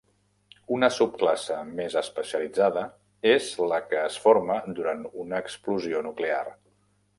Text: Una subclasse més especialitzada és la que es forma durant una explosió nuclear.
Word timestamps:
Una 0.77 0.87
subclasse 0.95 1.57
més 1.79 1.97
especialitzada 2.01 2.87
és 3.33 3.51
la 3.73 3.81
que 3.93 4.01
es 4.07 4.19
forma 4.27 4.59
durant 4.83 5.07
una 5.27 5.45
explosió 5.47 6.05
nuclear. 6.11 6.45